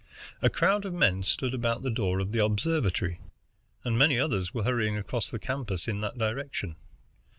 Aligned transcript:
A 0.41 0.49
crowd 0.49 0.83
of 0.85 0.95
men 0.95 1.21
stood 1.21 1.53
about 1.53 1.83
the 1.83 1.91
door 1.91 2.17
of 2.19 2.31
the 2.31 2.43
observatory, 2.43 3.19
and 3.83 3.99
many 3.99 4.17
others 4.17 4.51
were 4.51 4.63
hurrying 4.63 4.97
across 4.97 5.29
the 5.29 5.37
campus 5.37 5.87
in 5.87 6.01
that 6.01 6.17
direction. 6.17 6.75